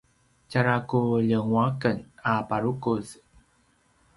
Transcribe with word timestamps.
tjara 0.49 0.75
ku 0.87 0.99
ljenguaqen 1.27 1.97
a 2.31 2.33
purukuz 2.47 3.07